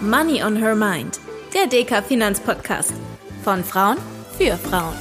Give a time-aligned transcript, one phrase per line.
[0.00, 1.18] Money on Her Mind,
[1.52, 2.92] der DK Finanzpodcast.
[3.42, 3.96] Von Frauen
[4.38, 4.94] für Frauen.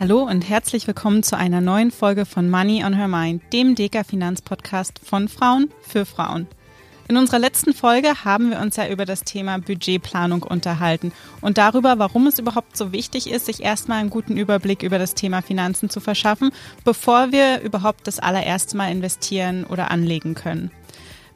[0.00, 4.06] Hallo und herzlich willkommen zu einer neuen Folge von Money on Her Mind, dem DK
[4.06, 6.48] Finanzpodcast von Frauen für Frauen.
[7.12, 11.12] In unserer letzten Folge haben wir uns ja über das Thema Budgetplanung unterhalten
[11.42, 15.12] und darüber, warum es überhaupt so wichtig ist, sich erstmal einen guten Überblick über das
[15.12, 16.52] Thema Finanzen zu verschaffen,
[16.86, 20.70] bevor wir überhaupt das allererste Mal investieren oder anlegen können.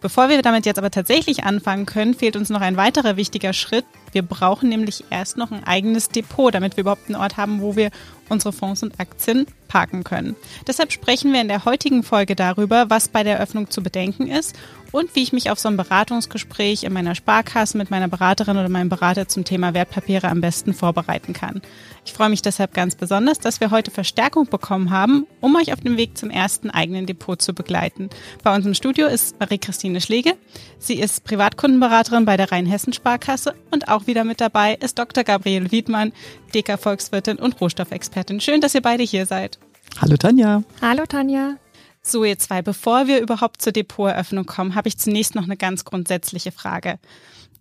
[0.00, 3.84] Bevor wir damit jetzt aber tatsächlich anfangen können, fehlt uns noch ein weiterer wichtiger Schritt.
[4.12, 7.76] Wir brauchen nämlich erst noch ein eigenes Depot, damit wir überhaupt einen Ort haben, wo
[7.76, 7.90] wir
[8.30, 10.36] unsere Fonds und Aktien parken können.
[10.66, 14.56] Deshalb sprechen wir in der heutigen Folge darüber, was bei der Eröffnung zu bedenken ist
[14.92, 18.68] und wie ich mich auf so ein Beratungsgespräch in meiner Sparkasse mit meiner Beraterin oder
[18.68, 21.60] meinem Berater zum Thema Wertpapiere am besten vorbereiten kann.
[22.04, 25.80] Ich freue mich deshalb ganz besonders, dass wir heute Verstärkung bekommen haben, um euch auf
[25.80, 28.10] dem Weg zum ersten eigenen Depot zu begleiten.
[28.42, 30.34] Bei uns im Studio ist Marie-Christine Schläge.
[30.78, 35.24] Sie ist Privatkundenberaterin bei der Rheinhessen-Sparkasse und auch wieder mit dabei ist Dr.
[35.24, 36.12] Gabriele Wiedmann,
[36.54, 38.40] DK-Volkswirtin und Rohstoffexpertin.
[38.40, 39.55] Schön, dass ihr beide hier seid.
[39.98, 40.62] Hallo Tanja.
[40.80, 41.56] Hallo Tanja.
[42.02, 45.84] So, ihr zwei, bevor wir überhaupt zur Depoteröffnung kommen, habe ich zunächst noch eine ganz
[45.84, 46.98] grundsätzliche Frage.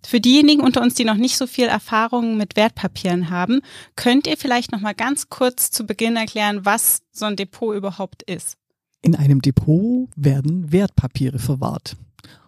[0.06, 3.60] Für diejenigen unter uns, die noch nicht so viel Erfahrung mit Wertpapieren haben,
[3.96, 8.22] könnt ihr vielleicht noch mal ganz kurz zu Beginn erklären, was so ein Depot überhaupt
[8.22, 8.56] ist?
[9.02, 11.96] In einem Depot werden Wertpapiere verwahrt.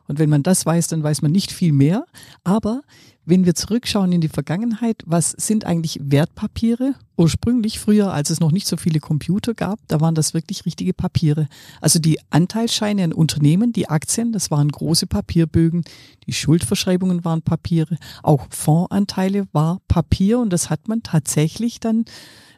[0.06, 2.04] Und wenn man das weiß, dann weiß man nicht viel mehr.
[2.44, 2.82] Aber
[3.28, 6.94] wenn wir zurückschauen in die Vergangenheit, was sind eigentlich Wertpapiere?
[7.18, 10.94] Ursprünglich, früher, als es noch nicht so viele Computer gab, da waren das wirklich richtige
[10.94, 11.46] Papiere.
[11.82, 15.84] Also die Anteilsscheine in Unternehmen, die Aktien, das waren große Papierbögen,
[16.26, 22.06] die Schuldverschreibungen waren Papiere, auch Fondsanteile war Papier und das hat man tatsächlich dann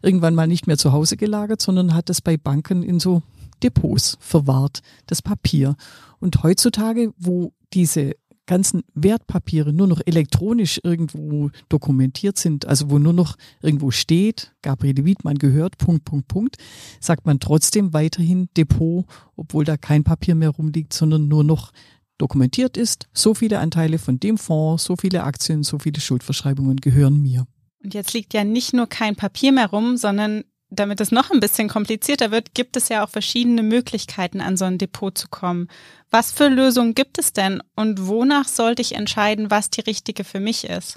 [0.02, 3.22] irgendwann mal nicht mehr zu Hause gelagert, sondern hat es bei Banken in so
[3.64, 5.74] Depots verwahrt, das Papier.
[6.20, 8.14] Und heutzutage, wo diese
[8.51, 15.05] ganzen Wertpapiere nur noch elektronisch irgendwo dokumentiert sind, also wo nur noch irgendwo steht, Gabriele
[15.05, 16.56] Wiedmann gehört, Punkt, Punkt, Punkt,
[16.99, 19.05] sagt man trotzdem weiterhin Depot,
[19.37, 21.71] obwohl da kein Papier mehr rumliegt, sondern nur noch
[22.19, 27.22] dokumentiert ist, so viele Anteile von dem Fonds, so viele Aktien, so viele Schuldverschreibungen gehören
[27.22, 27.47] mir.
[27.84, 31.41] Und jetzt liegt ja nicht nur kein Papier mehr rum, sondern damit es noch ein
[31.41, 35.69] bisschen komplizierter wird, gibt es ja auch verschiedene Möglichkeiten, an so ein Depot zu kommen.
[36.10, 40.41] Was für Lösungen gibt es denn und wonach sollte ich entscheiden, was die richtige für
[40.41, 40.97] mich ist?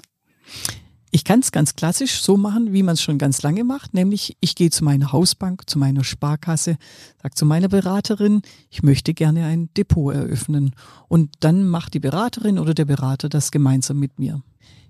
[1.10, 4.36] Ich kann es ganz klassisch so machen, wie man es schon ganz lange macht, nämlich
[4.40, 6.76] ich gehe zu meiner Hausbank, zu meiner Sparkasse,
[7.22, 10.74] sage zu meiner Beraterin, ich möchte gerne ein Depot eröffnen
[11.06, 14.42] und dann macht die Beraterin oder der Berater das gemeinsam mit mir.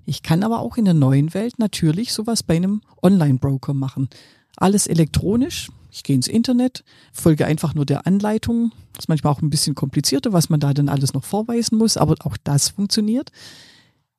[0.07, 4.09] Ich kann aber auch in der neuen Welt natürlich sowas bei einem Online-Broker machen.
[4.57, 5.71] Alles elektronisch.
[5.91, 6.83] Ich gehe ins Internet,
[7.13, 8.73] folge einfach nur der Anleitung.
[8.95, 11.97] Das ist manchmal auch ein bisschen komplizierter, was man da dann alles noch vorweisen muss,
[11.97, 13.31] aber auch das funktioniert.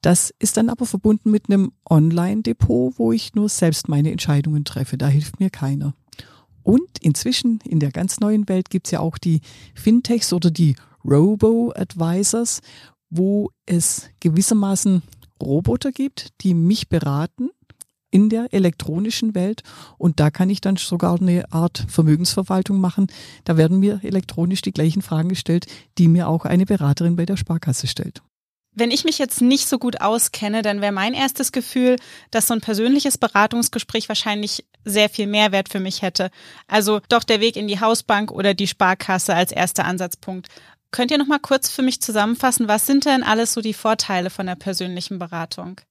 [0.02, 4.98] Das ist dann aber verbunden mit einem Online-Depot, wo ich nur selbst meine Entscheidungen treffe.
[4.98, 5.96] Da hilft mir keiner.
[6.64, 9.42] Und inzwischen in der ganz neuen Welt gibt's ja auch die
[9.74, 12.62] Fintechs oder die Robo-Advisors,
[13.10, 15.02] wo es gewissermaßen
[15.42, 17.50] Roboter gibt, die mich beraten
[18.16, 19.62] in der elektronischen Welt.
[19.98, 23.08] Und da kann ich dann sogar eine Art Vermögensverwaltung machen.
[23.44, 25.66] Da werden mir elektronisch die gleichen Fragen gestellt,
[25.98, 28.22] die mir auch eine Beraterin bei der Sparkasse stellt.
[28.72, 31.98] Wenn ich mich jetzt nicht so gut auskenne, dann wäre mein erstes Gefühl,
[32.32, 36.32] dass so ein persönliches Beratungsgespräch wahrscheinlich sehr viel Mehrwert für mich hätte.
[36.68, 40.48] Also doch der Weg in die Hausbank oder die Sparkasse als erster Ansatzpunkt.
[40.92, 44.30] Könnt ihr noch mal kurz für mich zusammenfassen, was sind denn alles so die Vorteile
[44.30, 45.82] von der persönlichen Beratung?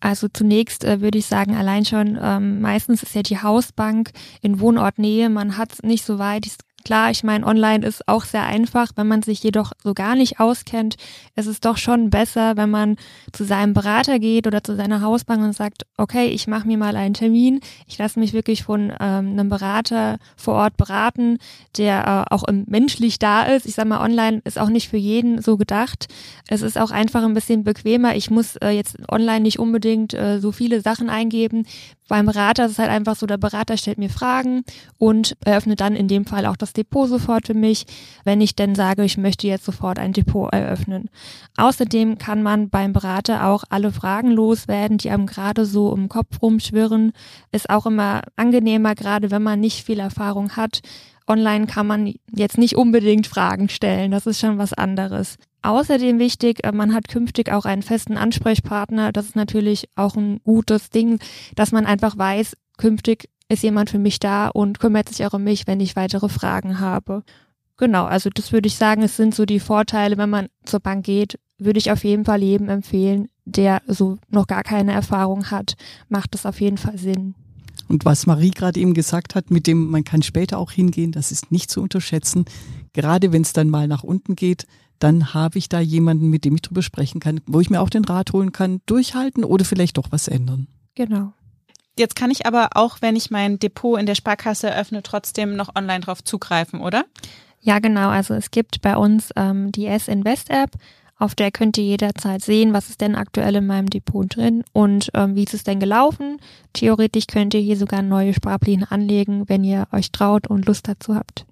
[0.00, 4.58] Also zunächst äh, würde ich sagen, allein schon ähm, meistens ist ja die Hausbank in
[4.58, 6.46] Wohnortnähe, man hat nicht so weit,
[6.84, 8.92] Klar, ich meine, online ist auch sehr einfach.
[8.96, 10.96] Wenn man sich jedoch so gar nicht auskennt,
[11.36, 12.96] ist es doch schon besser, wenn man
[13.32, 16.96] zu seinem Berater geht oder zu seiner Hausbank und sagt, okay, ich mache mir mal
[16.96, 17.60] einen Termin.
[17.86, 21.38] Ich lasse mich wirklich von ähm, einem Berater vor Ort beraten,
[21.76, 23.66] der äh, auch menschlich da ist.
[23.66, 26.08] Ich sage mal, online ist auch nicht für jeden so gedacht.
[26.48, 28.16] Es ist auch einfach ein bisschen bequemer.
[28.16, 31.66] Ich muss äh, jetzt online nicht unbedingt äh, so viele Sachen eingeben.
[32.08, 34.64] Beim Berater ist es halt einfach so, der Berater stellt mir Fragen
[34.98, 37.86] und eröffnet dann in dem Fall auch das Depot sofort für mich,
[38.24, 41.10] wenn ich denn sage, ich möchte jetzt sofort ein Depot eröffnen.
[41.56, 46.42] Außerdem kann man beim Berater auch alle Fragen loswerden, die einem gerade so im Kopf
[46.42, 47.12] rumschwirren.
[47.52, 50.80] Ist auch immer angenehmer, gerade wenn man nicht viel Erfahrung hat.
[51.26, 55.36] Online kann man jetzt nicht unbedingt Fragen stellen, das ist schon was anderes.
[55.62, 59.12] Außerdem wichtig, äh, man hat künftig auch einen festen Ansprechpartner.
[59.12, 61.20] Das ist natürlich auch ein gutes Ding,
[61.54, 65.44] dass man einfach weiß, künftig ist jemand für mich da und kümmert sich auch um
[65.44, 67.24] mich, wenn ich weitere Fragen habe.
[67.76, 71.04] Genau, also das würde ich sagen, es sind so die Vorteile, wenn man zur Bank
[71.04, 75.74] geht, würde ich auf jeden Fall jedem empfehlen, der so noch gar keine Erfahrung hat,
[76.08, 77.34] macht es auf jeden Fall Sinn.
[77.88, 81.32] Und was Marie gerade eben gesagt hat, mit dem man kann später auch hingehen, das
[81.32, 82.44] ist nicht zu unterschätzen.
[82.92, 84.66] Gerade wenn es dann mal nach unten geht,
[85.00, 87.90] dann habe ich da jemanden, mit dem ich drüber sprechen kann, wo ich mir auch
[87.90, 90.68] den Rat holen kann, durchhalten oder vielleicht doch was ändern.
[90.94, 91.32] Genau.
[92.00, 95.76] Jetzt kann ich aber auch, wenn ich mein Depot in der Sparkasse eröffne, trotzdem noch
[95.76, 97.04] online drauf zugreifen, oder?
[97.60, 98.08] Ja, genau.
[98.08, 100.70] Also es gibt bei uns ähm, die S-Invest-App.
[101.18, 105.10] Auf der könnt ihr jederzeit sehen, was ist denn aktuell in meinem Depot drin und
[105.12, 106.40] ähm, wie ist es denn gelaufen.
[106.72, 111.14] Theoretisch könnt ihr hier sogar neue Sparpläne anlegen, wenn ihr euch traut und Lust dazu
[111.14, 111.44] habt.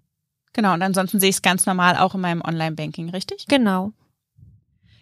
[0.54, 3.44] Genau, und ansonsten sehe ich es ganz normal auch in meinem Online-Banking, richtig?
[3.48, 3.92] Genau.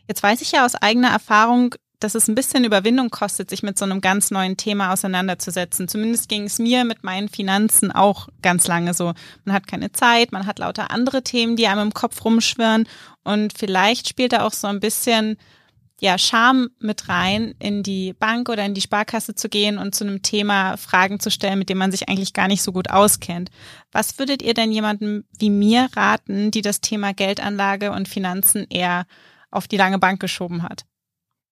[0.09, 3.77] Jetzt weiß ich ja aus eigener Erfahrung, dass es ein bisschen Überwindung kostet, sich mit
[3.77, 5.89] so einem ganz neuen Thema auseinanderzusetzen.
[5.89, 9.13] Zumindest ging es mir mit meinen Finanzen auch ganz lange so.
[9.45, 12.89] Man hat keine Zeit, man hat lauter andere Themen, die einem im Kopf rumschwirren
[13.25, 15.37] und vielleicht spielt da auch so ein bisschen
[16.01, 20.05] ja, Scham mit rein, in die Bank oder in die Sparkasse zu gehen und zu
[20.05, 23.51] einem Thema Fragen zu stellen, mit dem man sich eigentlich gar nicht so gut auskennt.
[23.91, 29.07] Was würdet ihr denn jemandem wie mir raten, die das Thema Geldanlage und Finanzen eher
[29.51, 30.85] auf die lange Bank geschoben hat?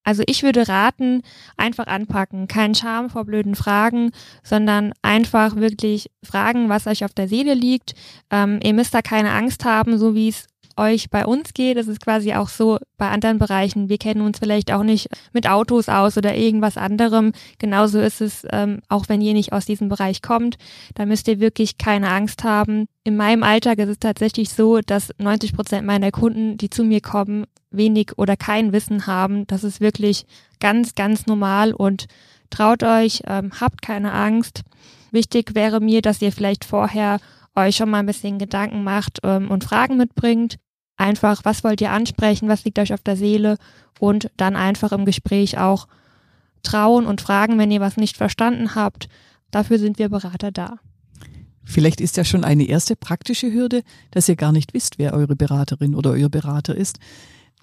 [0.04, 1.22] Also ich würde raten,
[1.56, 2.46] einfach anpacken.
[2.46, 4.12] Kein Charme vor blöden Fragen,
[4.42, 7.94] sondern einfach wirklich fragen, was euch auf der Seele liegt.
[8.30, 10.46] Ähm, ihr müsst da keine Angst haben, so wie es
[10.76, 11.76] euch bei uns geht.
[11.76, 13.88] Das ist quasi auch so bei anderen Bereichen.
[13.88, 17.32] Wir kennen uns vielleicht auch nicht mit Autos aus oder irgendwas anderem.
[17.58, 20.56] Genauso ist es, ähm, auch wenn ihr nicht aus diesem Bereich kommt.
[20.94, 22.86] Da müsst ihr wirklich keine Angst haben.
[23.04, 27.00] In meinem Alltag ist es tatsächlich so, dass 90 Prozent meiner Kunden, die zu mir
[27.00, 29.46] kommen, wenig oder kein Wissen haben.
[29.46, 30.26] Das ist wirklich
[30.60, 32.06] ganz, ganz normal und
[32.50, 34.62] traut euch, ähm, habt keine Angst.
[35.10, 37.18] Wichtig wäre mir, dass ihr vielleicht vorher
[37.56, 40.58] euch schon mal ein bisschen Gedanken macht ähm, und Fragen mitbringt.
[40.96, 43.58] Einfach, was wollt ihr ansprechen, was liegt euch auf der Seele
[43.98, 45.88] und dann einfach im Gespräch auch
[46.62, 49.08] trauen und fragen, wenn ihr was nicht verstanden habt.
[49.50, 50.78] Dafür sind wir Berater da.
[51.64, 55.34] Vielleicht ist ja schon eine erste praktische Hürde, dass ihr gar nicht wisst, wer eure
[55.34, 56.98] Beraterin oder euer Berater ist.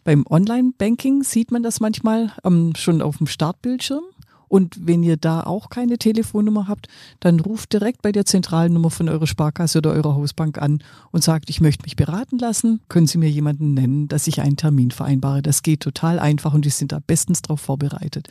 [0.04, 4.04] Beim Online-Banking sieht man das manchmal ähm, schon auf dem Startbildschirm.
[4.52, 6.90] Und wenn ihr da auch keine Telefonnummer habt,
[7.22, 11.24] dann ruft direkt bei der zentralen Nummer von eurer Sparkasse oder eurer Hausbank an und
[11.24, 12.82] sagt, ich möchte mich beraten lassen.
[12.90, 15.42] Können Sie mir jemanden nennen, dass ich einen Termin vereinbare?
[15.42, 18.28] Das geht total einfach und die sind da bestens drauf vorbereitet.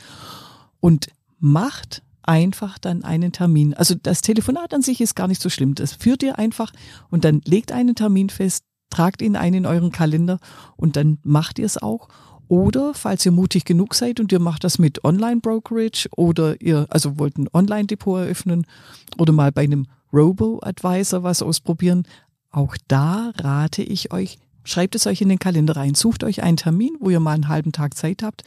[0.78, 1.08] Und
[1.38, 3.72] macht einfach dann einen Termin.
[3.72, 5.74] Also das Telefonat an sich ist gar nicht so schlimm.
[5.74, 6.70] Das führt ihr einfach
[7.08, 10.38] und dann legt einen Termin fest, tragt ihn ein in euren Kalender
[10.76, 12.08] und dann macht ihr es auch.
[12.50, 17.16] Oder falls ihr mutig genug seid und ihr macht das mit Online-Brokerage oder ihr also
[17.16, 18.66] wollt ein Online-Depot eröffnen
[19.18, 22.08] oder mal bei einem Robo-Advisor was ausprobieren,
[22.50, 26.56] auch da rate ich euch, schreibt es euch in den Kalender rein, sucht euch einen
[26.56, 28.42] Termin, wo ihr mal einen halben Tag Zeit habt,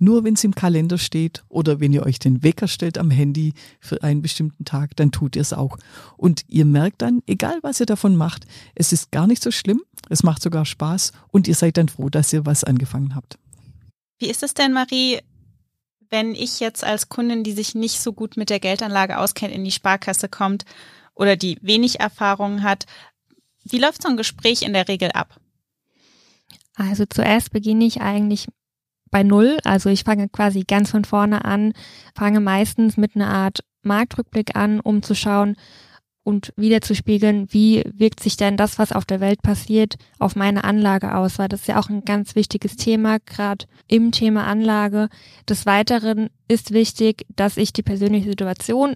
[0.00, 3.54] nur wenn es im Kalender steht oder wenn ihr euch den Wecker stellt am Handy
[3.80, 5.78] für einen bestimmten Tag, dann tut ihr es auch.
[6.16, 9.82] Und ihr merkt dann, egal was ihr davon macht, es ist gar nicht so schlimm,
[10.08, 13.38] es macht sogar Spaß und ihr seid dann froh, dass ihr was angefangen habt.
[14.18, 15.20] Wie ist es denn, Marie,
[16.10, 19.64] wenn ich jetzt als Kundin, die sich nicht so gut mit der Geldanlage auskennt, in
[19.64, 20.64] die Sparkasse kommt
[21.14, 22.86] oder die wenig Erfahrung hat?
[23.64, 25.40] Wie läuft so ein Gespräch in der Regel ab?
[26.74, 28.48] Also zuerst beginne ich eigentlich
[29.12, 29.58] bei Null.
[29.62, 31.72] Also ich fange quasi ganz von vorne an,
[32.16, 35.54] fange meistens mit einer Art Marktrückblick an, um zu schauen
[36.24, 40.36] und wieder zu spiegeln, wie wirkt sich denn das, was auf der Welt passiert, auf
[40.36, 44.46] meine Anlage aus, weil das ist ja auch ein ganz wichtiges Thema, gerade im Thema
[44.46, 45.08] Anlage.
[45.48, 48.94] Des Weiteren ist wichtig, dass ich die persönliche Situation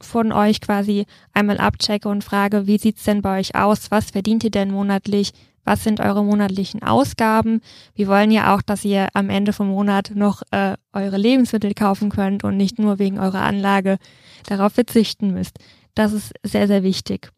[0.00, 3.90] von euch quasi einmal abchecke und frage, wie sieht's denn bei euch aus?
[3.90, 5.32] Was verdient ihr denn monatlich?
[5.68, 7.60] Was sind eure monatlichen Ausgaben.
[7.94, 12.08] Wir wollen ja auch, dass ihr am Ende vom Monat noch äh, eure Lebensmittel kaufen
[12.08, 13.98] könnt und nicht nur wegen eurer Anlage
[14.46, 15.58] darauf verzichten müsst.
[15.94, 17.30] Das ist sehr, sehr wichtig.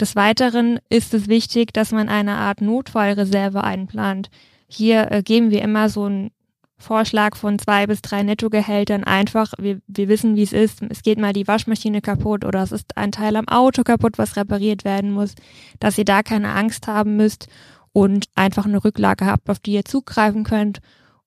[0.00, 4.30] Des Weiteren ist es wichtig, dass man eine Art Notfallreserve einplant.
[4.68, 6.30] Hier äh, geben wir immer so ein
[6.80, 9.52] Vorschlag von zwei bis drei Nettogehältern einfach.
[9.58, 10.82] Wir, wir wissen, wie es ist.
[10.88, 14.36] Es geht mal die Waschmaschine kaputt oder es ist ein Teil am Auto kaputt, was
[14.36, 15.34] repariert werden muss,
[15.78, 17.48] dass ihr da keine Angst haben müsst
[17.92, 20.80] und einfach eine Rücklage habt, auf die ihr zugreifen könnt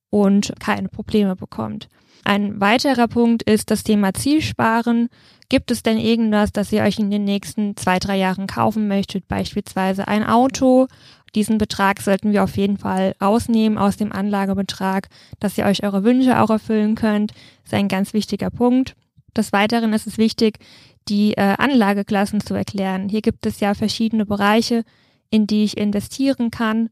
[0.09, 1.87] und keine Probleme bekommt.
[2.25, 5.09] Ein weiterer Punkt ist das Thema Zielsparen.
[5.49, 9.27] Gibt es denn irgendwas, das ihr euch in den nächsten zwei, drei Jahren kaufen möchtet?
[9.27, 10.87] Beispielsweise ein Auto,
[11.35, 15.09] diesen Betrag sollten wir auf jeden Fall rausnehmen aus dem Anlagebetrag,
[15.39, 17.31] dass ihr euch eure Wünsche auch erfüllen könnt.
[17.31, 18.95] Das ist ein ganz wichtiger Punkt.
[19.35, 20.59] Des Weiteren ist es wichtig,
[21.07, 23.09] die äh, Anlageklassen zu erklären.
[23.09, 24.83] Hier gibt es ja verschiedene Bereiche,
[25.29, 26.89] in die ich investieren kann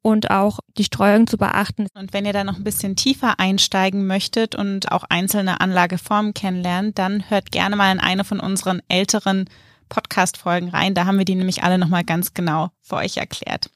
[0.00, 1.86] und auch die Streuung zu beachten.
[1.94, 6.98] Und wenn ihr da noch ein bisschen tiefer einsteigen möchtet und auch einzelne Anlageformen kennenlernt,
[6.98, 9.48] dann hört gerne mal in eine von unseren älteren
[9.92, 10.94] Podcast-Folgen rein.
[10.94, 13.70] Da haben wir die nämlich alle nochmal ganz genau für euch erklärt.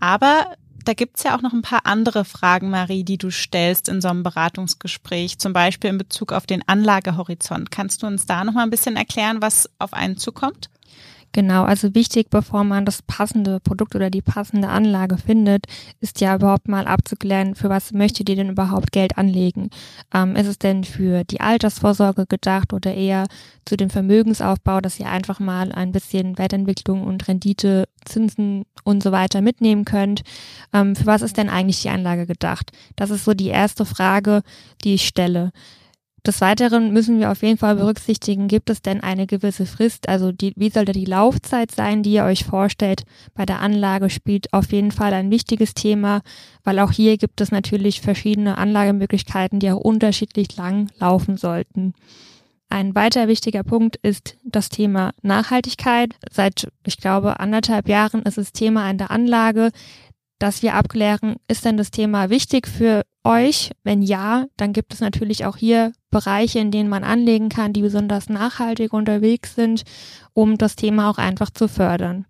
[0.00, 4.00] Aber da gibt's ja auch noch ein paar andere Fragen, Marie, die du stellst in
[4.00, 7.70] so einem Beratungsgespräch, zum Beispiel in Bezug auf den Anlagehorizont.
[7.70, 10.70] Kannst du uns da nochmal ein bisschen erklären, was auf einen zukommt?
[11.34, 15.66] Genau, also wichtig, bevor man das passende Produkt oder die passende Anlage findet,
[16.00, 19.70] ist ja überhaupt mal abzuklären, für was möchtet ihr denn überhaupt Geld anlegen?
[20.14, 23.26] Ähm, ist es denn für die Altersvorsorge gedacht oder eher
[23.64, 29.10] zu dem Vermögensaufbau, dass ihr einfach mal ein bisschen Wertentwicklung und Rendite, Zinsen und so
[29.10, 30.22] weiter mitnehmen könnt?
[30.72, 32.70] Ähm, für was ist denn eigentlich die Anlage gedacht?
[32.94, 34.44] Das ist so die erste Frage,
[34.84, 35.50] die ich stelle.
[36.26, 40.08] Des Weiteren müssen wir auf jeden Fall berücksichtigen, gibt es denn eine gewisse Frist?
[40.08, 43.04] Also die, wie sollte die Laufzeit sein, die ihr euch vorstellt?
[43.34, 46.22] Bei der Anlage spielt auf jeden Fall ein wichtiges Thema,
[46.62, 51.92] weil auch hier gibt es natürlich verschiedene Anlagemöglichkeiten, die auch unterschiedlich lang laufen sollten.
[52.70, 56.14] Ein weiter wichtiger Punkt ist das Thema Nachhaltigkeit.
[56.32, 59.72] Seit, ich glaube, anderthalb Jahren ist es Thema in der Anlage,
[60.38, 63.70] dass wir abklären, ist denn das Thema wichtig für euch?
[63.84, 67.82] Wenn ja, dann gibt es natürlich auch hier Bereiche, in denen man anlegen kann, die
[67.82, 69.82] besonders nachhaltig unterwegs sind,
[70.32, 72.24] um das Thema auch einfach zu fördern.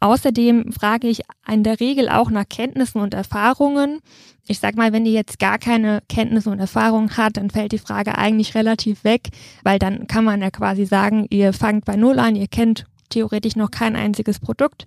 [0.00, 4.00] Außerdem frage ich in der Regel auch nach Kenntnissen und Erfahrungen.
[4.48, 7.78] Ich sag mal, wenn ihr jetzt gar keine Kenntnisse und Erfahrungen hat, dann fällt die
[7.78, 9.28] Frage eigentlich relativ weg,
[9.62, 13.56] weil dann kann man ja quasi sagen, ihr fangt bei Null an, ihr kennt theoretisch
[13.56, 14.86] noch kein einziges Produkt.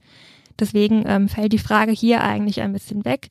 [0.60, 3.30] Deswegen ähm, fällt die Frage hier eigentlich ein bisschen weg.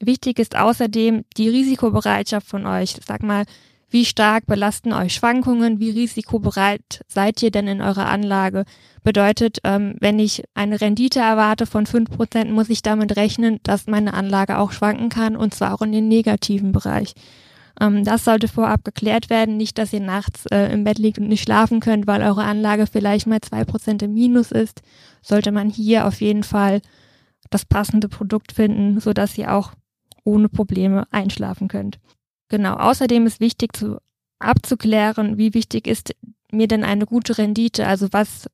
[0.00, 2.96] Wichtig ist außerdem die Risikobereitschaft von euch.
[3.06, 3.44] Sag mal,
[3.92, 5.78] wie stark belasten euch Schwankungen?
[5.78, 8.64] Wie risikobereit seid ihr denn in eurer Anlage?
[9.04, 13.86] Bedeutet, ähm, wenn ich eine Rendite erwarte von fünf Prozent, muss ich damit rechnen, dass
[13.86, 17.14] meine Anlage auch schwanken kann und zwar auch in den negativen Bereich.
[17.80, 19.56] Ähm, das sollte vorab geklärt werden.
[19.56, 22.86] Nicht, dass ihr nachts äh, im Bett liegt und nicht schlafen könnt, weil eure Anlage
[22.86, 24.82] vielleicht mal zwei Prozent im Minus ist.
[25.20, 26.80] Sollte man hier auf jeden Fall
[27.50, 29.72] das passende Produkt finden, so dass ihr auch
[30.24, 31.98] ohne Probleme einschlafen könnt.
[32.52, 32.74] Genau.
[32.74, 33.96] Außerdem ist wichtig zu
[34.38, 36.14] abzuklären, wie wichtig ist
[36.50, 37.86] mir denn eine gute Rendite?
[37.86, 38.46] Also was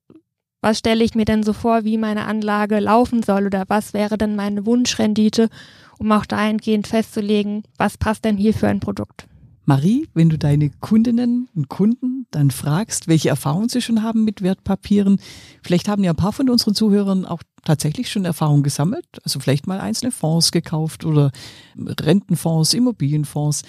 [0.61, 4.17] was stelle ich mir denn so vor, wie meine Anlage laufen soll oder was wäre
[4.17, 5.49] denn meine Wunschrendite,
[5.97, 9.27] um auch dahingehend festzulegen, was passt denn hier für ein Produkt.
[9.65, 14.41] Marie, wenn du deine Kundinnen und Kunden dann fragst, welche Erfahrungen sie schon haben mit
[14.41, 15.19] Wertpapieren,
[15.61, 19.67] vielleicht haben ja ein paar von unseren Zuhörern auch tatsächlich schon Erfahrungen gesammelt, also vielleicht
[19.67, 21.31] mal einzelne Fonds gekauft oder
[21.77, 23.63] Rentenfonds, Immobilienfonds.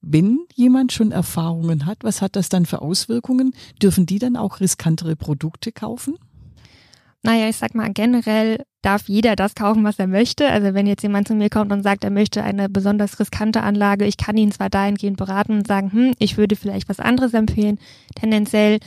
[0.00, 3.54] Wenn jemand schon Erfahrungen hat, was hat das dann für Auswirkungen?
[3.82, 6.16] Dürfen die dann auch riskantere Produkte kaufen?
[7.22, 10.46] Naja, ich sag mal, generell darf jeder das kaufen, was er möchte.
[10.50, 14.04] Also wenn jetzt jemand zu mir kommt und sagt, er möchte eine besonders riskante Anlage,
[14.04, 17.78] ich kann ihn zwar dahingehend beraten und sagen, hm, ich würde vielleicht was anderes empfehlen.
[18.14, 18.78] Tendenziell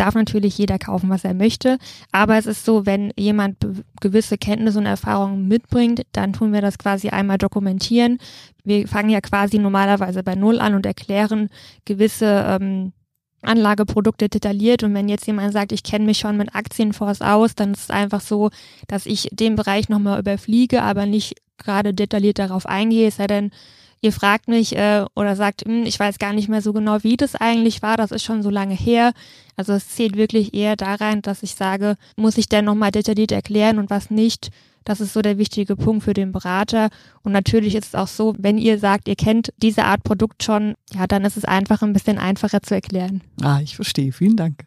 [0.00, 1.78] darf natürlich jeder kaufen, was er möchte.
[2.10, 3.58] Aber es ist so, wenn jemand
[4.00, 8.18] gewisse Kenntnisse und Erfahrungen mitbringt, dann tun wir das quasi einmal dokumentieren.
[8.64, 11.50] Wir fangen ja quasi normalerweise bei Null an und erklären
[11.84, 12.92] gewisse ähm,
[13.42, 17.72] Anlageprodukte detailliert und wenn jetzt jemand sagt, ich kenne mich schon mit Aktienfonds aus, dann
[17.72, 18.50] ist es einfach so,
[18.86, 23.50] dass ich den Bereich nochmal überfliege, aber nicht gerade detailliert darauf eingehe, es sei denn,
[24.00, 27.16] ihr fragt mich äh, oder sagt, hm, ich weiß gar nicht mehr so genau, wie
[27.16, 29.12] das eigentlich war, das ist schon so lange her.
[29.56, 33.32] Also es zählt wirklich eher da rein, dass ich sage, muss ich denn nochmal detailliert
[33.32, 34.50] erklären und was nicht.
[34.84, 36.88] Das ist so der wichtige Punkt für den Berater.
[37.22, 40.74] Und natürlich ist es auch so, wenn ihr sagt, ihr kennt diese Art Produkt schon,
[40.94, 43.20] ja, dann ist es einfach ein bisschen einfacher zu erklären.
[43.42, 44.12] Ah, ich verstehe.
[44.12, 44.64] Vielen Dank.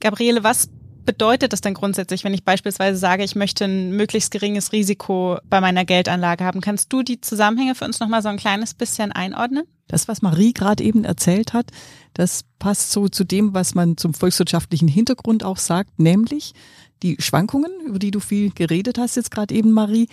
[0.00, 0.70] Gabriele, was
[1.06, 5.60] bedeutet das denn grundsätzlich, wenn ich beispielsweise sage, ich möchte ein möglichst geringes Risiko bei
[5.60, 6.60] meiner Geldanlage haben?
[6.60, 9.64] Kannst du die Zusammenhänge für uns nochmal so ein kleines bisschen einordnen?
[9.88, 11.70] Das, was Marie gerade eben erzählt hat,
[12.12, 16.52] das passt so zu dem, was man zum volkswirtschaftlichen Hintergrund auch sagt, nämlich
[17.02, 20.08] die Schwankungen, über die du viel geredet hast jetzt gerade eben, Marie,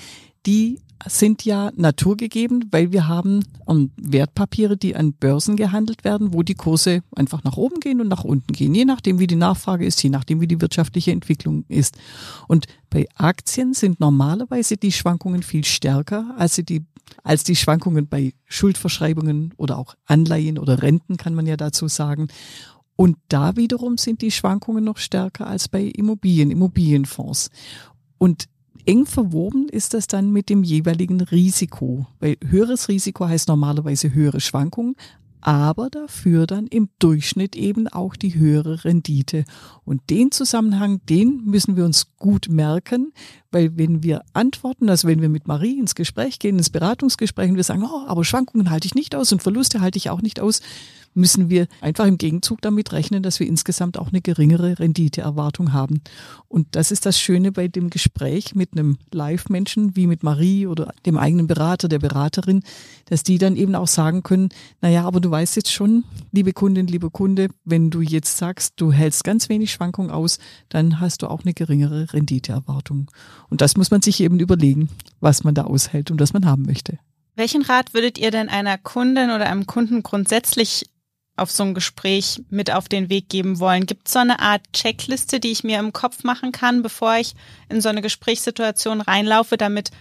[0.45, 3.43] die sind ja naturgegeben, weil wir haben
[3.97, 8.23] Wertpapiere, die an Börsen gehandelt werden, wo die Kurse einfach nach oben gehen und nach
[8.23, 11.97] unten gehen, je nachdem, wie die Nachfrage ist, je nachdem, wie die wirtschaftliche Entwicklung ist.
[12.47, 16.85] Und bei Aktien sind normalerweise die Schwankungen viel stärker als die,
[17.23, 22.27] als die Schwankungen bei Schuldverschreibungen oder auch Anleihen oder Renten, kann man ja dazu sagen.
[22.95, 27.49] Und da wiederum sind die Schwankungen noch stärker als bei Immobilien, Immobilienfonds.
[28.19, 28.45] Und
[28.85, 34.39] eng verwoben ist das dann mit dem jeweiligen Risiko, weil höheres Risiko heißt normalerweise höhere
[34.41, 34.95] Schwankungen.
[35.45, 39.43] aber dafür dann im Durchschnitt eben auch die höhere Rendite.
[39.83, 43.11] Und den Zusammenhang, den müssen wir uns gut merken,
[43.51, 47.57] weil wenn wir antworten, also wenn wir mit Marie ins Gespräch gehen, ins Beratungsgespräch und
[47.57, 50.39] wir sagen, oh, aber Schwankungen halte ich nicht aus und Verluste halte ich auch nicht
[50.39, 50.61] aus,
[51.13, 56.01] müssen wir einfach im Gegenzug damit rechnen, dass wir insgesamt auch eine geringere Renditeerwartung haben.
[56.47, 60.93] Und das ist das Schöne bei dem Gespräch mit einem Live-Menschen wie mit Marie oder
[61.05, 62.63] dem eigenen Berater, der Beraterin,
[63.05, 64.49] dass die dann eben auch sagen können,
[64.81, 68.91] naja, aber du weißt jetzt schon, liebe Kundin, liebe Kunde, wenn du jetzt sagst, du
[68.91, 70.39] hältst ganz wenig Schwankung aus,
[70.69, 73.09] dann hast du auch eine geringere Renditeerwartung.
[73.49, 74.89] Und das muss man sich eben überlegen,
[75.19, 76.99] was man da aushält und was man haben möchte.
[77.35, 80.85] Welchen Rat würdet ihr denn einer Kundin oder einem Kunden grundsätzlich
[81.35, 83.85] auf so ein Gespräch mit auf den Weg geben wollen?
[83.85, 87.33] Gibt es so eine Art Checkliste, die ich mir im Kopf machen kann, bevor ich
[87.69, 89.91] in so eine Gesprächssituation reinlaufe, damit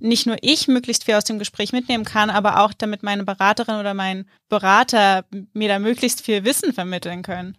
[0.00, 3.76] nicht nur ich möglichst viel aus dem Gespräch mitnehmen kann, aber auch damit meine Beraterin
[3.76, 7.56] oder mein Berater mir da möglichst viel Wissen vermitteln können?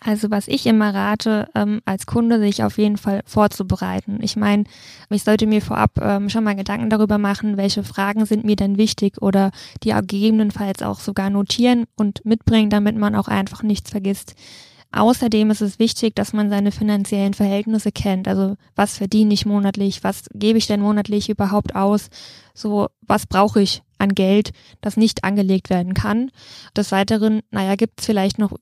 [0.00, 4.20] Also was ich immer rate, ähm, als Kunde sich auf jeden Fall vorzubereiten.
[4.22, 4.64] Ich meine,
[5.10, 8.78] ich sollte mir vorab ähm, schon mal Gedanken darüber machen, welche Fragen sind mir denn
[8.78, 9.50] wichtig oder
[9.82, 14.34] die gegebenenfalls auch sogar notieren und mitbringen, damit man auch einfach nichts vergisst.
[14.90, 18.26] Außerdem ist es wichtig, dass man seine finanziellen Verhältnisse kennt.
[18.26, 22.08] Also was verdiene ich monatlich, was gebe ich denn monatlich überhaupt aus,
[22.54, 26.30] so was brauche ich an Geld, das nicht angelegt werden kann.
[26.74, 28.52] Des Weiteren, naja, gibt es vielleicht noch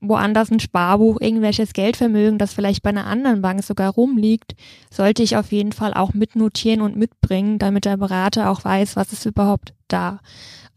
[0.00, 4.54] woanders ein Sparbuch, irgendwelches Geldvermögen, das vielleicht bei einer anderen Bank sogar rumliegt,
[4.90, 9.12] sollte ich auf jeden Fall auch mitnotieren und mitbringen, damit der Berater auch weiß, was
[9.12, 10.20] ist überhaupt da.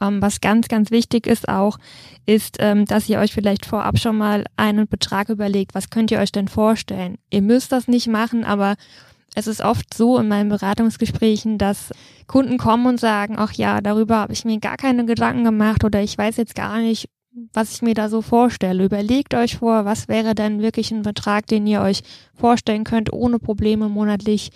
[0.01, 1.77] Ähm, was ganz, ganz wichtig ist auch,
[2.25, 6.19] ist, ähm, dass ihr euch vielleicht vorab schon mal einen Betrag überlegt, was könnt ihr
[6.19, 7.17] euch denn vorstellen?
[7.29, 8.75] Ihr müsst das nicht machen, aber
[9.35, 11.91] es ist oft so in meinen Beratungsgesprächen, dass
[12.27, 16.01] Kunden kommen und sagen, ach ja, darüber habe ich mir gar keine Gedanken gemacht oder
[16.01, 17.07] ich weiß jetzt gar nicht,
[17.53, 18.83] was ich mir da so vorstelle.
[18.83, 23.39] Überlegt euch vor, was wäre denn wirklich ein Betrag, den ihr euch vorstellen könnt, ohne
[23.39, 24.51] Probleme monatlich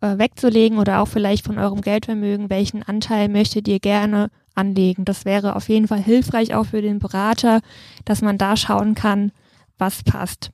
[0.00, 5.04] äh, wegzulegen oder auch vielleicht von eurem Geldvermögen, welchen Anteil möchtet ihr gerne anlegen.
[5.04, 7.60] Das wäre auf jeden Fall hilfreich auch für den Berater,
[8.04, 9.32] dass man da schauen kann,
[9.78, 10.50] was passt.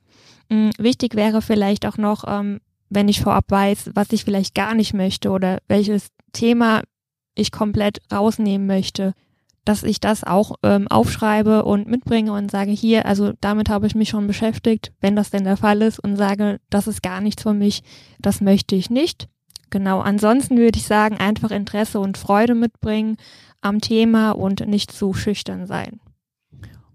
[0.49, 4.73] Ähm, wichtig wäre vielleicht auch noch, ähm, wenn ich vorab weiß, was ich vielleicht gar
[4.73, 6.83] nicht möchte oder welches Thema
[7.35, 9.13] ich komplett rausnehmen möchte,
[9.67, 13.95] dass ich das auch ähm, aufschreibe und mitbringe und sage, hier, also damit habe ich
[13.95, 17.43] mich schon beschäftigt, wenn das denn der Fall ist und sage, das ist gar nichts
[17.43, 17.83] für mich,
[18.19, 19.27] das möchte ich nicht.
[19.69, 23.17] Genau, ansonsten würde ich sagen, einfach Interesse und Freude mitbringen
[23.59, 25.99] am Thema und nicht zu schüchtern sein.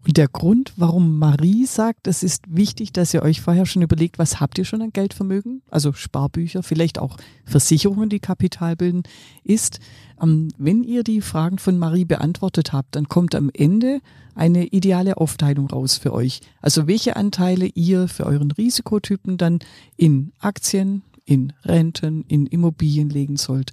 [0.04, 4.18] Und der Grund, warum Marie sagt, es ist wichtig, dass ihr euch vorher schon überlegt,
[4.18, 9.04] was habt ihr schon an Geldvermögen, also Sparbücher, vielleicht auch Versicherungen, die Kapital bilden,
[9.44, 9.78] ist,
[10.20, 14.00] ähm, wenn ihr die Fragen von Marie beantwortet habt, dann kommt am Ende
[14.34, 16.40] eine ideale Aufteilung raus für euch.
[16.60, 19.60] Also welche Anteile ihr für euren Risikotypen dann
[19.96, 23.70] in Aktien, in Renten, in Immobilien legen sollt.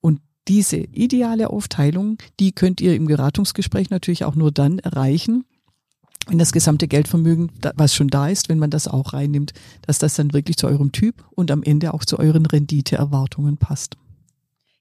[0.00, 5.44] Und diese ideale Aufteilung, die könnt ihr im Beratungsgespräch natürlich auch nur dann erreichen,
[6.26, 10.14] wenn das gesamte Geldvermögen, was schon da ist, wenn man das auch reinnimmt, dass das
[10.14, 13.96] dann wirklich zu eurem Typ und am Ende auch zu euren Renditeerwartungen passt.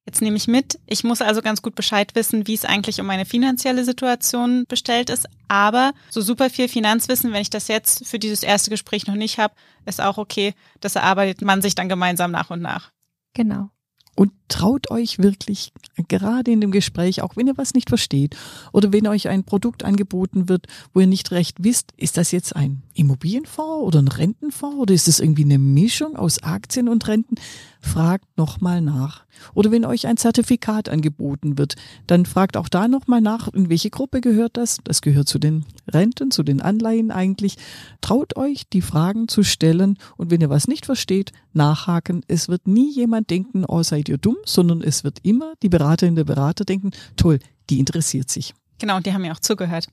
[0.06, 3.08] Jetzt nehme ich mit, ich muss also ganz gut Bescheid wissen, wie es eigentlich um
[3.08, 5.28] meine finanzielle Situation bestellt ist.
[5.48, 9.40] Aber so super viel Finanzwissen, wenn ich das jetzt für dieses erste Gespräch noch nicht
[9.40, 9.56] habe,
[9.86, 10.54] ist auch okay.
[10.80, 12.92] Das erarbeitet man sich dann gemeinsam nach und nach.
[13.34, 13.70] Genau.
[14.16, 15.74] Und traut euch wirklich,
[16.08, 18.36] gerade in dem Gespräch, auch wenn ihr was nicht versteht
[18.72, 22.56] oder wenn euch ein Produkt angeboten wird, wo ihr nicht recht wisst, ist das jetzt
[22.56, 27.36] ein Immobilienfonds oder ein Rentenfonds oder ist das irgendwie eine Mischung aus Aktien und Renten?
[27.82, 29.26] Fragt nochmal nach.
[29.54, 31.76] Oder wenn euch ein Zertifikat angeboten wird,
[32.08, 34.80] dann fragt auch da nochmal nach, in welche Gruppe gehört das?
[34.84, 37.58] Das gehört zu den Renten, zu den Anleihen eigentlich.
[38.02, 42.24] Traut euch, die Fragen zu stellen und wenn ihr was nicht versteht, nachhaken.
[42.28, 46.16] Es wird nie jemand denken, oh, seid ihr dumm, sondern es wird immer die Beraterin
[46.16, 48.54] der Berater denken, toll, die interessiert sich.
[48.80, 49.88] Genau, die haben ja auch zugehört.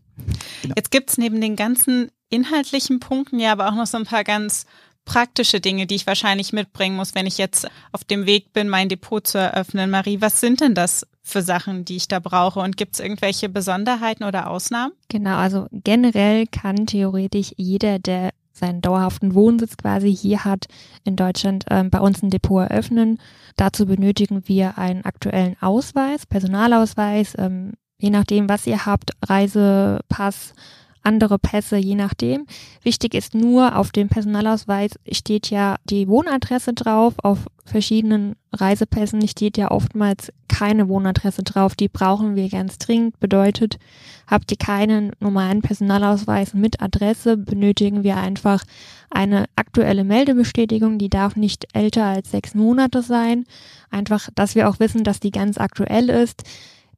[0.62, 0.74] Genau.
[0.76, 4.66] Jetzt gibt's neben den ganzen inhaltlichen Punkten ja aber auch noch so ein paar ganz
[5.04, 8.88] praktische Dinge, die ich wahrscheinlich mitbringen muss, wenn ich jetzt auf dem Weg bin, mein
[8.88, 9.90] Depot zu eröffnen.
[9.90, 12.60] Marie, was sind denn das für Sachen, die ich da brauche?
[12.60, 14.92] Und gibt es irgendwelche Besonderheiten oder Ausnahmen?
[15.08, 18.30] Genau, also generell kann theoretisch jeder, der
[18.62, 20.66] seinen dauerhaften Wohnsitz quasi hier hat,
[21.04, 23.18] in Deutschland äh, bei uns ein Depot eröffnen.
[23.56, 30.54] Dazu benötigen wir einen aktuellen Ausweis, Personalausweis, ähm, je nachdem, was ihr habt, Reisepass,
[31.02, 32.46] andere Pässe, je nachdem.
[32.82, 37.14] Wichtig ist nur, auf dem Personalausweis steht ja die Wohnadresse drauf.
[37.22, 41.74] Auf verschiedenen Reisepässen steht ja oftmals keine Wohnadresse drauf.
[41.74, 43.18] Die brauchen wir ganz dringend.
[43.20, 43.78] Bedeutet,
[44.26, 48.64] habt ihr keinen normalen Personalausweis mit Adresse, benötigen wir einfach
[49.10, 50.98] eine aktuelle Meldebestätigung.
[50.98, 53.44] Die darf nicht älter als sechs Monate sein.
[53.90, 56.44] Einfach, dass wir auch wissen, dass die ganz aktuell ist.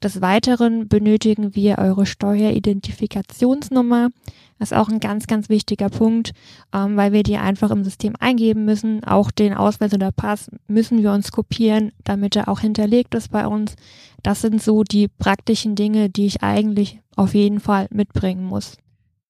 [0.04, 4.10] Des Weiteren benötigen wir eure Steueridentifikationsnummer.
[4.58, 6.32] Das ist auch ein ganz, ganz wichtiger Punkt,
[6.74, 9.02] ähm, weil wir die einfach im System eingeben müssen.
[9.04, 13.46] Auch den Ausweis oder Pass müssen wir uns kopieren, damit er auch hinterlegt ist bei
[13.46, 13.76] uns.
[14.22, 18.76] Das sind so die praktischen Dinge, die ich eigentlich auf jeden Fall mitbringen muss.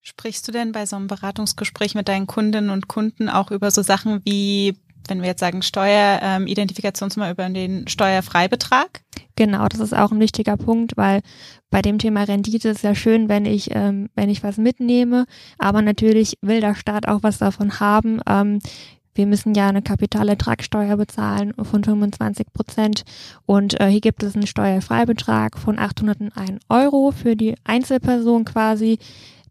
[0.00, 3.82] Sprichst du denn bei so einem Beratungsgespräch mit deinen Kundinnen und Kunden auch über so
[3.82, 4.74] Sachen wie
[5.08, 9.02] wenn wir jetzt sagen Steueridentifikationsnummer ähm, über den Steuerfreibetrag?
[9.36, 11.20] Genau, das ist auch ein wichtiger Punkt, weil
[11.70, 15.26] bei dem Thema Rendite ist ja schön, wenn ich, ähm, wenn ich was mitnehme,
[15.58, 18.20] aber natürlich will der Staat auch was davon haben.
[18.28, 18.60] Ähm,
[19.16, 23.04] wir müssen ja eine Kapitalertragssteuer bezahlen von 25 Prozent.
[23.46, 28.98] Und äh, hier gibt es einen Steuerfreibetrag von 801 Euro für die Einzelperson quasi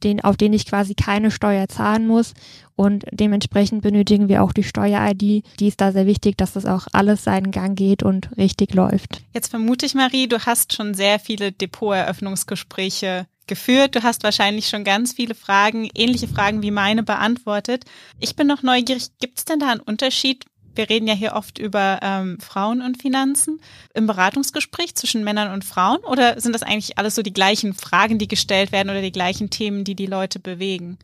[0.03, 2.33] den, auf den ich quasi keine Steuer zahlen muss.
[2.75, 5.43] Und dementsprechend benötigen wir auch die Steuer-ID.
[5.59, 9.21] Die ist da sehr wichtig, dass das auch alles seinen Gang geht und richtig läuft.
[9.33, 13.95] Jetzt vermute ich, Marie, du hast schon sehr viele Depoteröffnungsgespräche geführt.
[13.95, 17.85] Du hast wahrscheinlich schon ganz viele Fragen, ähnliche Fragen wie meine beantwortet.
[18.19, 21.59] Ich bin noch neugierig, gibt es denn da einen Unterschied wir reden ja hier oft
[21.59, 23.59] über ähm, Frauen und Finanzen
[23.93, 28.17] im Beratungsgespräch zwischen Männern und Frauen oder sind das eigentlich alles so die gleichen Fragen,
[28.17, 30.97] die gestellt werden oder die gleichen Themen, die die Leute bewegen?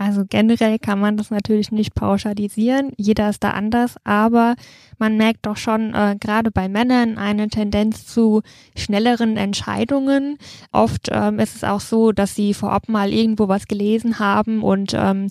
[0.00, 4.54] Also generell kann man das natürlich nicht pauschalisieren, jeder ist da anders, aber
[4.96, 8.42] man merkt doch schon äh, gerade bei Männern eine Tendenz zu
[8.76, 10.38] schnelleren Entscheidungen.
[10.70, 14.94] Oft ähm, ist es auch so, dass sie vorab mal irgendwo was gelesen haben und
[14.94, 15.30] ähm,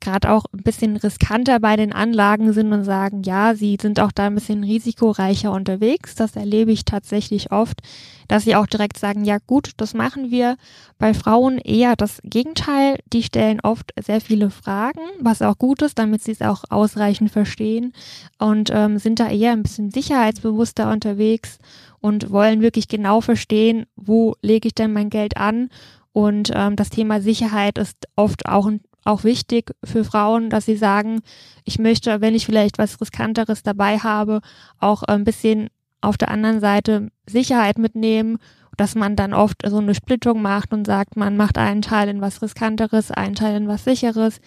[0.00, 4.12] gerade auch ein bisschen riskanter bei den Anlagen sind und sagen, ja, sie sind auch
[4.12, 6.14] da ein bisschen risikoreicher unterwegs.
[6.14, 7.80] Das erlebe ich tatsächlich oft,
[8.28, 10.56] dass sie auch direkt sagen, ja gut, das machen wir.
[10.98, 12.98] Bei Frauen eher das Gegenteil.
[13.12, 17.30] Die stellen oft sehr viele Fragen, was auch gut ist, damit sie es auch ausreichend
[17.30, 17.92] verstehen
[18.38, 21.58] und ähm, sind da eher ein bisschen sicherheitsbewusster unterwegs
[22.00, 25.68] und wollen wirklich genau verstehen, wo lege ich denn mein Geld an
[26.12, 30.76] und ähm, das Thema Sicherheit ist oft auch ein auch wichtig für Frauen, dass sie
[30.76, 31.20] sagen,
[31.64, 34.40] ich möchte, wenn ich vielleicht was Riskanteres dabei habe,
[34.78, 35.68] auch ein bisschen
[36.00, 38.38] auf der anderen Seite Sicherheit mitnehmen,
[38.76, 42.20] dass man dann oft so eine Splittung macht und sagt, man macht einen Teil in
[42.20, 44.40] was Riskanteres, einen Teil in was Sicheres,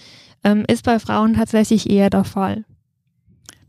[0.43, 2.63] ähm, ist bei Frauen tatsächlich eher der Fall.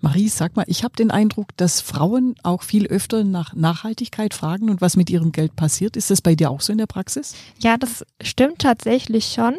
[0.01, 4.69] Marie, sag mal, ich habe den Eindruck, dass Frauen auch viel öfter nach Nachhaltigkeit fragen
[4.69, 5.97] und was mit ihrem Geld passiert.
[5.97, 7.35] Ist das bei dir auch so in der Praxis?
[7.61, 9.55] Ja, das stimmt tatsächlich schon.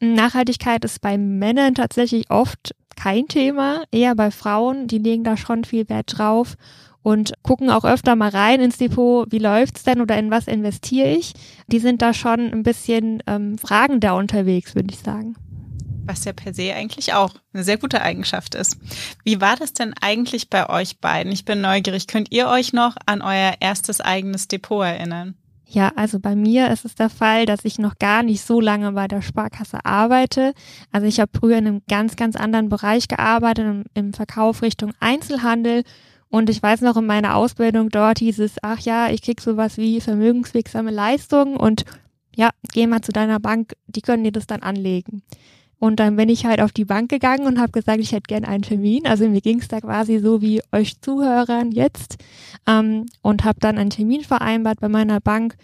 [0.00, 5.64] Nachhaltigkeit ist bei Männern tatsächlich oft kein Thema, eher bei Frauen, die legen da schon
[5.64, 6.56] viel Wert drauf
[7.02, 11.10] und gucken auch öfter mal rein ins Depot, wie läuft's denn oder in was investiere
[11.10, 11.32] ich.
[11.68, 15.36] Die sind da schon ein bisschen ähm, fragender unterwegs, würde ich sagen
[16.08, 18.78] was ja per se eigentlich auch eine sehr gute Eigenschaft ist.
[19.24, 21.30] Wie war das denn eigentlich bei euch beiden?
[21.30, 22.08] Ich bin neugierig.
[22.08, 25.36] Könnt ihr euch noch an euer erstes eigenes Depot erinnern?
[25.70, 28.92] Ja, also bei mir ist es der Fall, dass ich noch gar nicht so lange
[28.92, 30.54] bei der Sparkasse arbeite.
[30.92, 35.82] Also ich habe früher in einem ganz, ganz anderen Bereich gearbeitet, im Verkauf Richtung Einzelhandel.
[36.30, 39.76] Und ich weiß noch, in meiner Ausbildung dort hieß es, ach ja, ich krieg sowas
[39.76, 41.84] wie vermögenswirksame Leistungen und
[42.34, 45.22] ja, geh mal zu deiner Bank, die können dir das dann anlegen.
[45.78, 48.44] Und dann bin ich halt auf die Bank gegangen und habe gesagt, ich hätte gern
[48.44, 49.06] einen Termin.
[49.06, 52.16] Also mir ging es da quasi so wie euch Zuhörern jetzt.
[52.66, 55.56] Ähm, und habe dann einen Termin vereinbart bei meiner Bank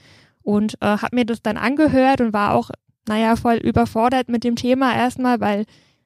[0.42, 2.70] und äh, habe mir das dann angehört und war auch,
[3.08, 5.64] naja, voll überfordert mit dem Thema erstmal, weil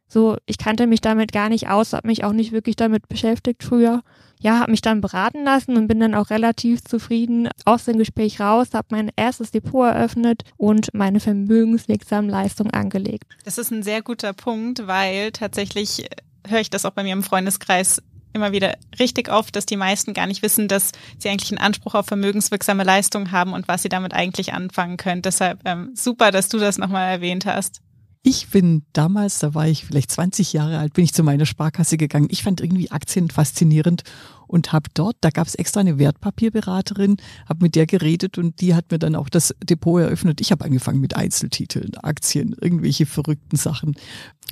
[0.08, 3.62] so, ich kannte mich damit gar nicht aus, habe mich auch nicht wirklich damit beschäftigt
[3.62, 4.02] früher
[4.40, 8.40] ja, habe mich dann beraten lassen und bin dann auch relativ zufrieden aus dem Gespräch
[8.40, 13.24] raus, habe mein erstes Depot eröffnet und meine vermögenswirksamen Leistungen angelegt.
[13.44, 16.08] Das ist ein sehr guter Punkt, weil tatsächlich äh,
[16.46, 18.02] höre ich das auch bei mir im Freundeskreis
[18.34, 21.94] immer wieder richtig oft, dass die meisten gar nicht wissen, dass sie eigentlich einen Anspruch
[21.94, 25.22] auf vermögenswirksame Leistungen haben und was sie damit eigentlich anfangen können.
[25.22, 27.80] Deshalb ähm, super, dass du das nochmal erwähnt hast.
[28.22, 31.96] Ich bin damals, da war ich vielleicht 20 Jahre alt, bin ich zu meiner Sparkasse
[31.96, 32.28] gegangen.
[32.30, 34.02] Ich fand irgendwie Aktien faszinierend
[34.46, 37.16] und habe dort, da gab es extra eine Wertpapierberaterin,
[37.48, 40.40] habe mit der geredet und die hat mir dann auch das Depot eröffnet.
[40.40, 43.96] Ich habe angefangen mit Einzeltiteln, Aktien, irgendwelche verrückten Sachen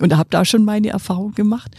[0.00, 1.74] und habe da schon meine Erfahrung gemacht.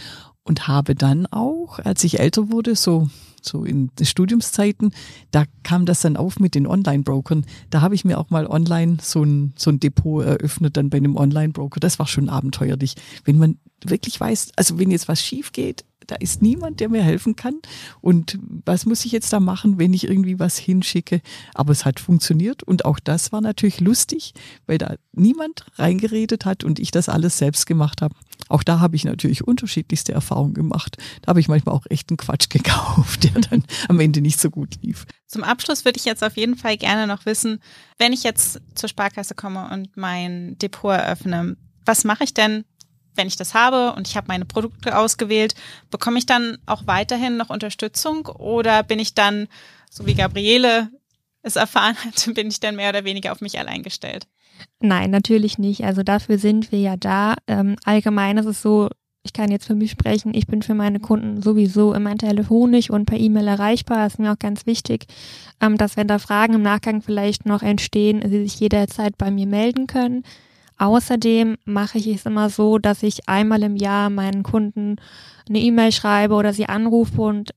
[0.48, 3.10] und habe dann auch, als ich älter wurde, so
[3.42, 4.94] so in Studiumszeiten,
[5.32, 7.46] da kam das dann auf mit den Online-Brokern.
[7.70, 10.98] Da habe ich mir auch mal online so ein, so ein Depot eröffnet, dann bei
[10.98, 11.80] einem Online-Broker.
[11.80, 12.96] Das war schon abenteuerlich.
[13.26, 17.04] Wenn man wirklich weiß, also wenn jetzt was schief geht, da ist niemand, der mir
[17.04, 17.60] helfen kann.
[18.02, 21.22] Und was muss ich jetzt da machen, wenn ich irgendwie was hinschicke?
[21.54, 24.34] Aber es hat funktioniert und auch das war natürlich lustig,
[24.66, 28.16] weil da niemand reingeredet hat und ich das alles selbst gemacht habe.
[28.50, 30.98] Auch da habe ich natürlich unterschiedlichste Erfahrungen gemacht.
[31.22, 34.50] Da habe ich manchmal auch echt einen Quatsch gekauft, der dann am Ende nicht so
[34.50, 35.06] gut lief.
[35.28, 37.60] Zum Abschluss würde ich jetzt auf jeden Fall gerne noch wissen,
[37.98, 42.66] wenn ich jetzt zur Sparkasse komme und mein Depot eröffne, was mache ich denn,
[43.18, 45.56] wenn ich das habe und ich habe meine Produkte ausgewählt,
[45.90, 49.48] bekomme ich dann auch weiterhin noch Unterstützung oder bin ich dann,
[49.90, 50.90] so wie Gabriele
[51.42, 54.28] es erfahren hat, bin ich dann mehr oder weniger auf mich allein gestellt?
[54.80, 55.84] Nein, natürlich nicht.
[55.84, 57.36] Also dafür sind wir ja da.
[57.48, 58.90] Ähm, allgemein ist es so,
[59.24, 63.06] ich kann jetzt für mich sprechen, ich bin für meine Kunden sowieso immer telefonisch und
[63.06, 63.98] per E-Mail erreichbar.
[63.98, 65.06] Das ist mir auch ganz wichtig,
[65.62, 69.46] ähm, dass wenn da Fragen im Nachgang vielleicht noch entstehen, sie sich jederzeit bei mir
[69.46, 70.24] melden können.
[70.78, 74.98] Außerdem mache ich es immer so, dass ich einmal im Jahr meinen Kunden
[75.50, 77.52] eine E-Mail schreibe oder sie anrufe und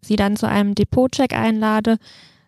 [0.00, 1.98] sie dann zu einem Depotcheck einlade.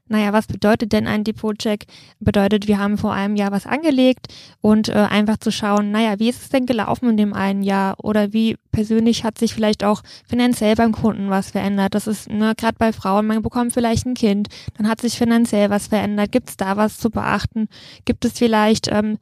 [0.09, 1.87] Naja, was bedeutet denn ein Depotcheck?
[2.21, 4.29] Bedeutet, wir haben vor einem Jahr was angelegt
[4.61, 7.97] und äh, einfach zu schauen, naja, wie ist es denn gelaufen in dem einen Jahr
[8.05, 11.95] oder wie persönlich hat sich vielleicht auch finanziell beim Kunden was verändert.
[11.95, 15.71] Das ist ne, gerade bei Frauen, man bekommt vielleicht ein Kind, dann hat sich finanziell
[15.71, 16.31] was verändert.
[16.31, 17.69] Gibt es da was zu beachten?
[18.05, 19.19] Gibt es vielleicht ähm,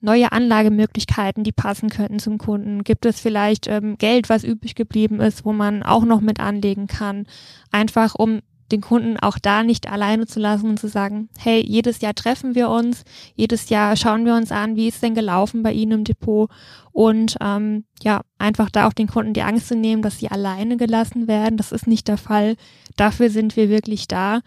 [0.00, 2.84] neue Anlagemöglichkeiten, die passen könnten zum Kunden?
[2.84, 6.86] Gibt es vielleicht ähm, Geld, was übrig geblieben ist, wo man auch noch mit anlegen
[6.86, 7.26] kann?
[7.70, 8.40] Einfach um
[8.72, 12.54] den Kunden auch da nicht alleine zu lassen und zu sagen, hey, jedes Jahr treffen
[12.54, 13.04] wir uns,
[13.34, 16.50] jedes Jahr schauen wir uns an, wie ist denn gelaufen bei Ihnen im Depot
[16.92, 20.76] und ähm, ja, einfach da auch den Kunden die Angst zu nehmen, dass sie alleine
[20.76, 21.58] gelassen werden.
[21.58, 22.56] Das ist nicht der Fall.
[22.96, 24.40] Dafür sind wir wirklich da.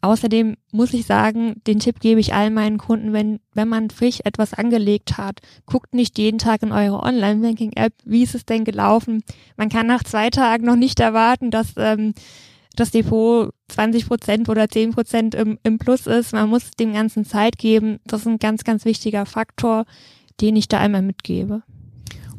[0.00, 4.20] Außerdem muss ich sagen, den Tipp gebe ich all meinen Kunden, wenn, wenn man frisch
[4.24, 9.24] etwas angelegt hat, guckt nicht jeden Tag in eure Online-Banking-App, wie ist es denn gelaufen.
[9.56, 12.14] Man kann nach zwei Tagen noch nicht erwarten, dass ähm,
[12.76, 16.32] das Depot 20 Prozent oder 10 Prozent im, im Plus ist.
[16.32, 17.98] Man muss dem Ganzen Zeit geben.
[18.06, 19.84] Das ist ein ganz, ganz wichtiger Faktor,
[20.40, 21.62] den ich da einmal mitgebe.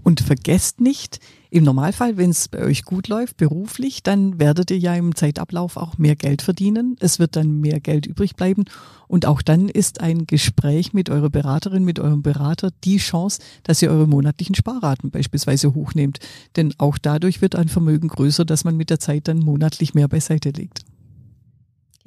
[0.01, 1.19] Und vergesst nicht,
[1.51, 5.77] im Normalfall, wenn es bei euch gut läuft, beruflich, dann werdet ihr ja im Zeitablauf
[5.77, 6.95] auch mehr Geld verdienen.
[6.99, 8.65] Es wird dann mehr Geld übrig bleiben.
[9.07, 13.81] Und auch dann ist ein Gespräch mit eurer Beraterin, mit eurem Berater die Chance, dass
[13.81, 16.19] ihr eure monatlichen Sparraten beispielsweise hochnehmt.
[16.55, 20.07] Denn auch dadurch wird ein Vermögen größer, dass man mit der Zeit dann monatlich mehr
[20.07, 20.83] beiseite legt.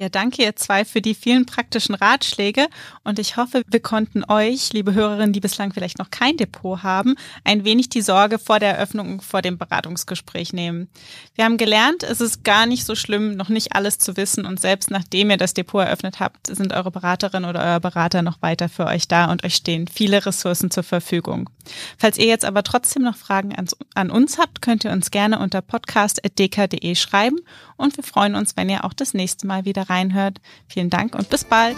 [0.03, 2.67] Ja, danke ihr zwei für die vielen praktischen Ratschläge
[3.05, 7.15] und ich hoffe, wir konnten euch, liebe Hörerinnen, die bislang vielleicht noch kein Depot haben,
[7.45, 10.89] ein wenig die Sorge vor der Eröffnung, vor dem Beratungsgespräch nehmen.
[11.35, 14.59] Wir haben gelernt, es ist gar nicht so schlimm, noch nicht alles zu wissen und
[14.59, 18.67] selbst nachdem ihr das Depot eröffnet habt, sind eure Beraterin oder euer Berater noch weiter
[18.67, 21.49] für euch da und euch stehen viele Ressourcen zur Verfügung.
[21.97, 25.39] Falls ihr jetzt aber trotzdem noch Fragen an, an uns habt, könnt ihr uns gerne
[25.39, 27.39] unter podcast.dk.de schreiben
[27.77, 30.41] und wir freuen uns, wenn ihr auch das nächste Mal wieder reinhört.
[30.67, 31.77] Vielen Dank und bis bald.